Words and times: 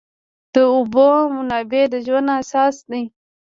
د 0.53 0.55
اوبو 0.75 1.09
منابع 1.35 1.83
د 1.93 1.95
ژوند 2.05 2.29
اساس 2.41 2.75
دي. 2.89 3.03